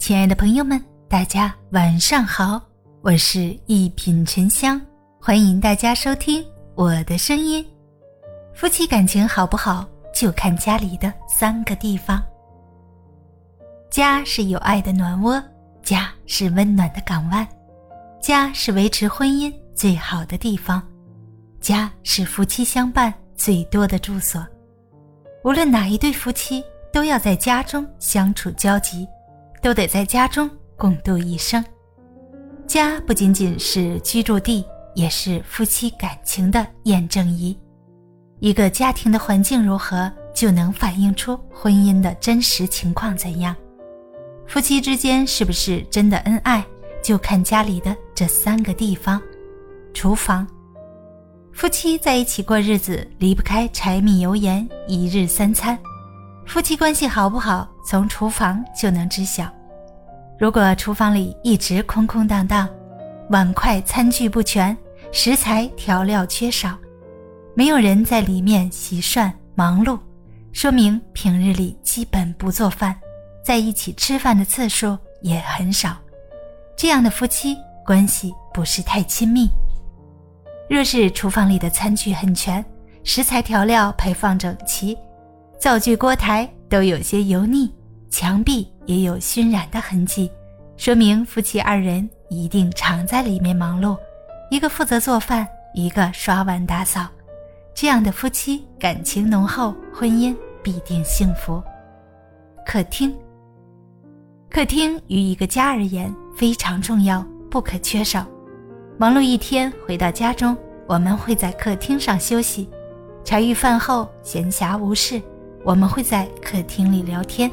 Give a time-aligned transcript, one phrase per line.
[0.00, 2.58] 亲爱的朋友们，大家晚上好，
[3.02, 4.80] 我是一品沉香，
[5.20, 6.42] 欢迎大家收听
[6.74, 7.64] 我的声音。
[8.54, 12.20] 夫妻感情好不好，就看家里的三个地方。
[13.90, 15.40] 家是有爱的暖窝，
[15.82, 17.46] 家是温暖的港湾，
[18.22, 20.82] 家是维持婚姻最好的地方，
[21.60, 24.44] 家是夫妻相伴最多的住所。
[25.44, 29.06] 无论哪一对夫妻，都要在家中相处交集，
[29.62, 31.64] 都得在家中共度一生。
[32.66, 34.64] 家不仅仅是居住地，
[34.94, 37.56] 也是夫妻感情的验证仪。
[38.38, 43.54] 一个家庭的环境如何，就能反映出婚姻的真实情况怎样。
[44.46, 46.64] 夫妻之间是不是真的恩爱，
[47.02, 49.20] 就看家里的这三个地方：
[49.92, 50.46] 厨房。
[51.52, 55.78] 夫妻在一起过日子，离不开柴米油盐，一日三餐。
[56.50, 59.48] 夫妻关系好不好，从厨房就能知晓。
[60.36, 62.68] 如果厨房里一直空空荡荡，
[63.28, 64.76] 碗筷餐具不全，
[65.12, 66.76] 食材调料缺少，
[67.54, 69.96] 没有人在里面洗涮忙碌，
[70.52, 72.98] 说明平日里基本不做饭，
[73.44, 75.96] 在一起吃饭的次数也很少。
[76.76, 79.48] 这样的夫妻关系不是太亲密。
[80.68, 82.64] 若是厨房里的餐具很全，
[83.04, 84.98] 食材调料排放整齐，
[85.60, 87.70] 灶具锅台都有些油腻，
[88.08, 90.32] 墙壁也有熏染的痕迹，
[90.78, 93.94] 说明夫妻二人一定常在里面忙碌，
[94.50, 97.06] 一个负责做饭，一个刷碗打扫，
[97.74, 101.62] 这样的夫妻感情浓厚，婚姻必定幸福。
[102.64, 103.14] 客厅，
[104.48, 108.26] 客厅于一个家而言非常重要，不可缺少。
[108.96, 112.66] 忙碌一天回到家中，我们会在客厅上休息；
[113.24, 115.20] 茶余饭后闲暇无事，
[115.62, 117.50] 我们会在客厅里聊天；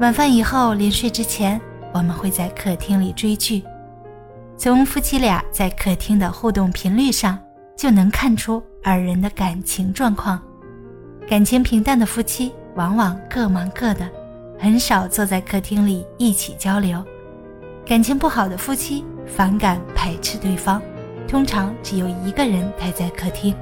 [0.00, 1.60] 晚饭以后临睡之前，
[1.92, 3.62] 我们会在客厅里追剧。
[4.56, 7.38] 从夫妻俩在客厅的互动频率上，
[7.76, 10.40] 就能看出二人的感情状况。
[11.28, 14.08] 感情平淡的夫妻往往各忙各的，
[14.58, 17.00] 很少坐在客厅里一起交流；
[17.84, 19.04] 感情不好的夫妻。
[19.26, 20.80] 反感排斥对方，
[21.28, 23.54] 通常只有一个人待在客厅。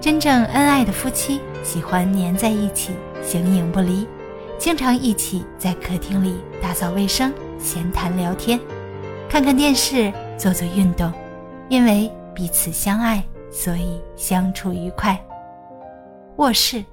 [0.00, 2.92] 真正恩爱的夫妻喜欢黏在一起，
[3.22, 4.06] 形影不离，
[4.58, 8.60] 经常一起在客厅里打扫卫生、闲谈聊天，
[9.28, 11.12] 看看电视、做做运动。
[11.68, 15.20] 因为彼此相爱，所以相处愉快。
[16.36, 16.84] 卧室，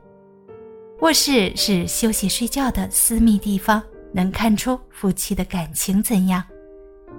[1.01, 6.43] 卧室是休息睡觉的私密地方，能看出夫妻的感情怎样。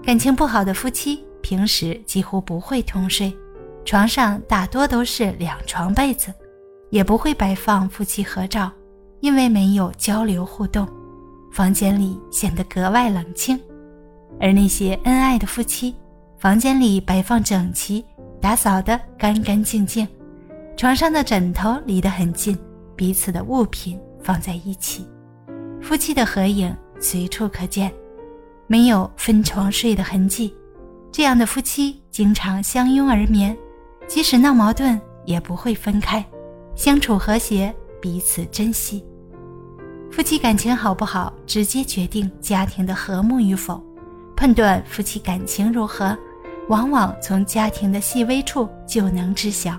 [0.03, 3.33] 感情不好的夫妻，平时几乎不会同睡，
[3.85, 6.33] 床上大多都是两床被子，
[6.91, 8.71] 也不会摆放夫妻合照，
[9.21, 10.89] 因为没有交流互动，
[11.53, 13.61] 房间里显得格外冷清。
[14.41, 15.95] 而那些恩爱的夫妻，
[16.39, 18.05] 房间里摆放整齐，
[18.41, 20.09] 打扫得干干净净，
[20.77, 22.59] 床上的枕头离得很近，
[22.97, 25.07] 彼此的物品放在一起，
[25.81, 27.93] 夫妻的合影随处可见。
[28.67, 30.53] 没有分床睡的痕迹，
[31.13, 33.55] 这样的夫妻经常相拥而眠，
[34.07, 36.25] 即使闹矛盾也不会分开，
[36.75, 39.05] 相处和谐，彼此珍惜。
[40.11, 43.83] 夫妻感情好不好，直接决定家庭的和睦与否。
[44.37, 46.17] 判断夫妻感情如何，
[46.69, 49.79] 往往从家庭的细微处就能知晓。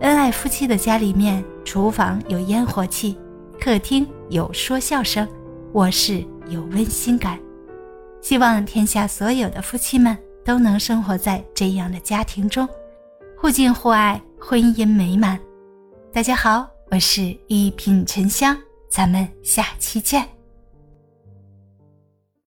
[0.00, 3.18] 恩爱夫妻的家里面，厨房有烟火气，
[3.60, 5.26] 客厅有说笑声，
[5.72, 7.38] 卧室有温馨感。
[8.20, 12.68] 希望天下所有的夫妻们都能生活在这样的家庭中，
[13.46, 15.38] 互敬互爱，婚姻美满。
[16.12, 18.58] 大家好，我是一品沉香，
[18.90, 20.35] 咱们下期见。